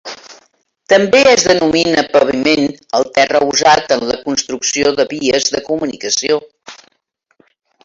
També 0.93 1.19
es 1.31 1.43
denomina 1.51 2.03
paviment 2.13 2.65
el 3.01 3.05
terra 3.19 3.43
usat 3.51 3.95
en 3.97 4.03
la 4.13 4.17
construcció 4.25 4.95
de 5.03 5.07
vies 5.15 5.49
de 5.57 5.65
comunicació. 5.71 6.43